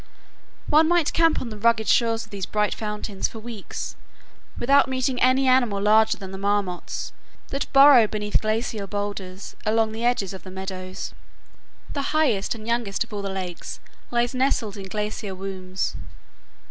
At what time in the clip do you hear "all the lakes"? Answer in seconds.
13.13-13.79